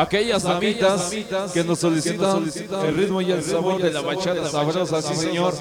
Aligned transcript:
aquellas 0.00 0.44
amitas 0.44 1.10
que 1.52 1.64
nos 1.64 1.78
solicitan 1.78 2.44
el 2.84 2.96
ritmo 2.96 3.20
y 3.20 3.32
el 3.32 3.42
sabor 3.42 3.80
de 3.80 3.92
la 3.92 4.00
bachata 4.00 4.48
sabrosa, 4.48 5.02
sí 5.02 5.14
señor. 5.14 5.54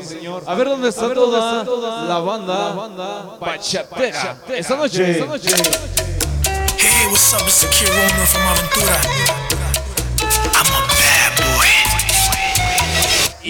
A 0.45 0.55
ver 0.55 0.69
dónde 0.69 0.89
está 0.89 1.13
toda 1.13 2.05
la 2.05 2.19
banda 2.19 3.37
bachatera 3.39 4.37
esta 4.55 4.75
noche. 4.75 5.23
Hey, 6.81 7.07
what's 7.09 7.33
up? 7.33 7.41
It's 7.45 7.63
from 8.31 8.41
Aventura. 8.47 9.48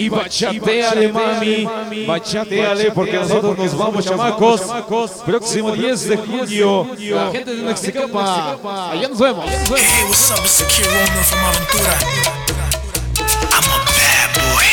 Y 0.10 0.60
bachateale, 0.60 1.12
mami, 1.12 2.06
bachateale, 2.08 2.92
porque 2.92 3.14
nosotros 3.14 3.56
nos 3.56 3.78
vamos, 3.78 4.04
chamacos. 4.04 4.62
Próximo 5.24 5.72
10 5.72 6.10
de 6.10 6.18
julio, 6.18 6.88
la 6.98 7.32
gente 7.32 7.54
de 7.56 7.62
Mexicapa. 7.62 8.90
Allá 8.92 9.08
nos 9.08 9.20
vemos. 9.20 9.46
Hey, 9.46 9.60
what's 10.08 10.32
up? 10.32 10.40
It's 10.40 10.58
the 10.58 10.66
Kid 10.66 10.88
Roman 10.88 11.24
from 11.26 11.40
Aventura. 11.46 11.94
I'm 13.52 13.64
a 13.70 13.78
bad 13.86 14.30
boy. 14.34 14.66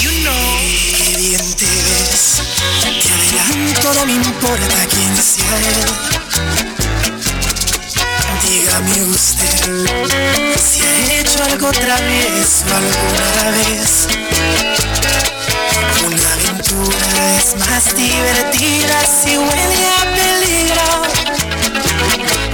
You 0.00 0.12
know. 0.24 0.56
Qué 0.96 1.16
bien 1.18 1.44
te 1.56 1.66
ves. 1.66 2.40
Te 2.80 2.88
adelanto, 3.12 3.88
no 3.94 4.06
me 4.06 4.14
importa 4.14 4.86
quién 4.88 5.14
sea 5.16 5.58
él. 5.58 5.90
Dígame 8.48 8.96
usted 9.10 9.89
hecho 11.40 11.52
algo 11.52 11.68
otra 11.68 11.96
vez 12.00 12.64
o 12.68 12.74
alguna 12.76 13.50
vez. 13.56 14.08
Una 16.06 16.32
aventura 16.32 17.36
es 17.38 17.56
más 17.56 17.94
divertida 17.94 19.00
si 19.04 19.36
huele 19.36 19.88
a 19.88 20.02
peligro. 20.14 21.10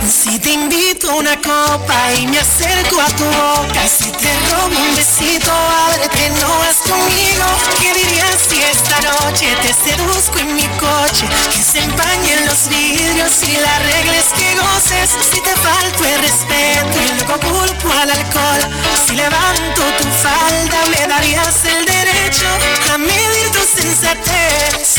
Si 0.09 0.39
te 0.39 0.51
invito 0.51 1.11
a 1.11 1.15
una 1.15 1.37
copa 1.37 2.13
y 2.19 2.27
me 2.27 2.39
acerco 2.39 3.01
a 3.01 3.07
tu 3.07 3.25
boca, 3.25 3.89
si 3.89 4.11
te 4.11 4.33
robo 4.51 4.79
un 4.79 4.95
besito, 4.95 5.53
ábrete, 5.53 6.31
no 6.41 6.59
vas 6.59 6.77
conmigo. 6.79 7.45
¿Qué 7.81 7.93
dirías 7.95 8.37
si 8.49 8.63
esta 8.63 9.01
noche 9.01 9.57
te 9.63 9.73
seduzco 9.75 10.39
en 10.39 10.55
mi 10.55 10.67
coche? 10.79 11.27
Que 11.53 11.63
se 11.63 11.79
empañen 11.81 12.47
los 12.47 12.69
vidrios 12.69 13.43
y 13.43 13.57
la 13.61 13.79
regla 13.79 14.17
es 14.17 14.29
que 14.39 14.55
goces. 14.57 15.11
Si 15.31 15.41
te 15.41 15.55
falto 15.57 16.05
el 16.05 16.21
respeto 16.21 17.06
culpo 17.41 17.93
al 17.93 18.11
alcohol, 18.11 18.61
si 19.07 19.15
levanto 19.17 19.83
tu 19.99 20.09
falda, 20.23 20.87
me 20.91 21.07
darías 21.07 21.65
el 21.65 21.85
derecho 21.85 22.47
a 22.93 22.99
medir 22.99 23.51
tu 23.53 23.61
sensatez. 23.81 24.97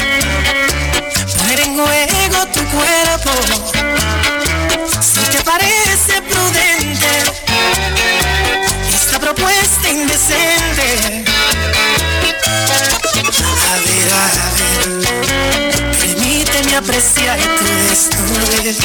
Poner 1.38 1.60
en 1.60 1.76
juego 1.76 2.48
tu 2.54 2.64
cuerpo 2.66 3.32
si 5.02 5.22
te 5.22 5.44
parece 5.44 6.22
prudente 6.22 7.24
esta 8.94 9.20
propuesta 9.20 9.90
indecente. 9.90 11.26
A 13.68 13.76
ver, 13.86 14.10
a 14.14 14.26
ver, 14.58 15.98
permíteme 16.00 16.76
apreciar 16.76 17.38
tu 17.40 17.66
desnudez. 17.90 18.78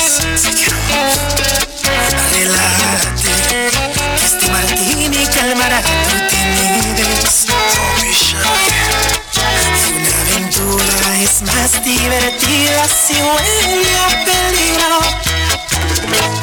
Divertida 12.03 12.84
si 12.89 13.14
huele 13.14 13.98
a 13.98 14.25
peligro. 14.25 14.98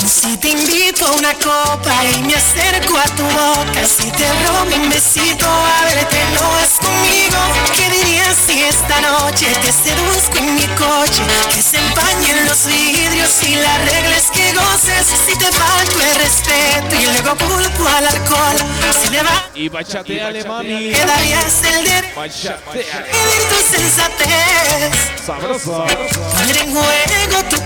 Si 0.08 0.38
te 0.38 0.50
invito 0.50 1.06
a 1.06 1.12
una 1.12 1.34
copa 1.34 1.94
y 2.06 2.22
me 2.24 2.36
acerco 2.36 2.98
a 2.98 3.06
tu 3.16 3.24
boca, 3.24 3.86
si 3.86 4.10
te 4.12 4.28
robo 4.46 4.76
un 4.76 4.90
besito, 4.90 5.46
ábrete, 5.82 6.18
no 6.34 6.50
vas 6.52 6.69
conmigo. 6.90 7.38
¿Qué 7.76 7.90
dirías 7.90 8.36
si 8.46 8.62
esta 8.64 9.02
noche 9.02 9.48
te 9.62 9.72
seduzco 9.72 10.38
en 10.38 10.56
mi 10.56 10.68
coche? 10.76 11.22
Que 11.54 11.62
se 11.62 11.78
empañen 11.78 12.46
los 12.46 12.66
vidrios 12.66 13.32
y 13.44 13.56
la 13.56 13.78
regla 13.80 14.18
es 14.18 14.28
que 14.32 14.52
goces. 14.54 15.08
Si 15.26 15.38
te 15.38 15.52
falto 15.52 16.00
el 16.02 16.16
respeto 16.16 16.96
y 16.96 17.04
luego 17.06 17.36
culpo 17.38 17.88
al 17.88 18.08
alcohol, 18.08 18.58
si 19.02 19.10
le 19.12 19.24
va 19.24 19.50
Y 19.56 19.70
bachateale, 19.70 20.44
mami, 20.44 20.90
me 20.92 21.06
darías 21.06 21.62
el 21.64 22.16
bachatea. 22.16 23.06
medir 23.14 23.42
tu 23.50 23.78
sensatez. 23.78 24.92
Sabroso. 25.26 25.86
Poner 26.34 26.58
en 26.58 26.74
juego 26.74 27.44
tu 27.50 27.59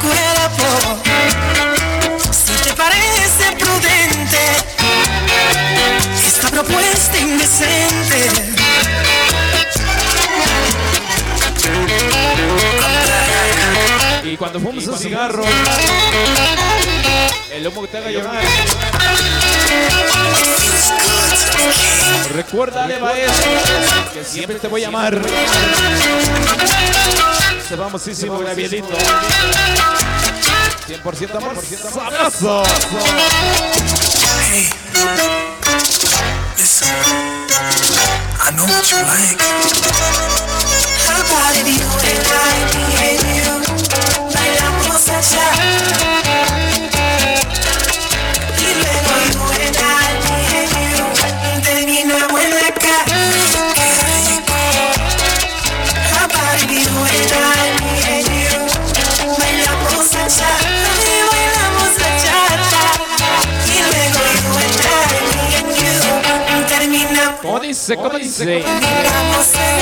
cuando 14.54 14.70
fumes 14.70 14.88
un 14.88 15.00
cigarro, 15.00 15.44
el 17.52 17.68
humo 17.68 17.82
que 17.82 17.88
te 17.88 17.98
haga 17.98 18.12
llevar. 18.12 18.44
Recuérdale, 22.36 23.00
maestro, 23.00 23.52
que 24.14 24.24
siempre 24.24 24.60
te 24.60 24.68
voy 24.68 24.84
a 24.84 24.90
amar. 24.90 25.20
Se 27.68 27.76
famosísimo 27.76 28.38
Gabrielito. 28.38 28.96
100% 30.88 31.36
amor, 31.36 31.56
100% 31.56 31.92
sabroso. 31.92 32.64
Hey, 34.52 34.70
comecei, 67.74 67.98
comecei. 67.98 69.73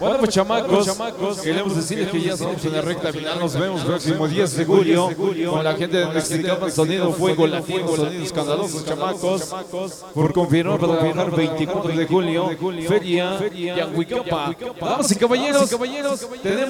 Bueno, 0.00 0.18
pues 0.18 0.30
chamacos, 0.30 1.40
queremos 1.42 1.74
decirles 1.76 2.08
que 2.08 2.20
ya 2.20 2.34
estamos 2.34 2.64
en 2.64 2.72
la 2.72 2.82
recta 2.82 3.12
final. 3.12 3.38
Nos 3.38 3.58
vemos 3.58 3.82
próximo 3.82 4.28
10 4.28 4.56
de 4.56 4.64
julio 4.64 5.10
con 5.50 5.64
la 5.64 5.74
gente 5.74 5.96
de 5.98 6.06
Mexicapan 6.06 6.70
Sonido 6.70 7.12
Fuego 7.12 7.46
Latino, 7.46 7.88
Sonido 7.94 8.22
Escandalosos, 8.22 8.84
chamacos. 8.84 9.54
Por 10.14 10.32
confirmar 10.32 10.78
para 10.78 10.98
trabajar 10.98 11.30
24 11.34 11.96
de 11.96 12.06
julio, 12.06 12.50
Feria 12.86 13.38
Yanhuicapa. 13.50 14.54
Damas 14.80 15.10
y 15.10 15.16
caballeros, 15.16 15.70
tenemos 16.42 16.66